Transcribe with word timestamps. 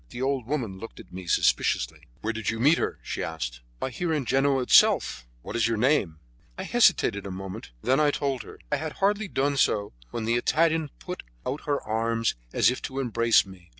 The 0.09 0.23
old 0.23 0.47
woman 0.47 0.79
looked 0.79 0.99
at 0.99 1.13
me 1.13 1.27
suspiciously. 1.27 2.07
"Where 2.21 2.33
did 2.33 2.49
you 2.49 2.59
meet 2.59 2.79
her?" 2.79 2.97
she 3.03 3.21
asked. 3.23 3.61
"Why, 3.77 3.91
here 3.91 4.11
in 4.11 4.25
Genoa 4.25 4.63
itself." 4.63 5.27
"What 5.43 5.55
is 5.55 5.67
your 5.67 5.77
name?" 5.77 6.17
I 6.57 6.63
hesitated 6.63 7.27
a 7.27 7.29
moment, 7.29 7.69
and 7.83 7.91
then 7.91 7.99
I 7.99 8.09
told 8.09 8.41
her. 8.41 8.57
I 8.71 8.77
had 8.77 8.93
hardly 8.93 9.27
done 9.27 9.57
so 9.57 9.93
when 10.09 10.25
the 10.25 10.37
Italian 10.37 10.89
put 10.97 11.21
out 11.45 11.65
her 11.65 11.79
arms 11.83 12.33
as 12.51 12.71
if 12.71 12.81
to 12.81 12.99
embrace 12.99 13.45
me. 13.45 13.69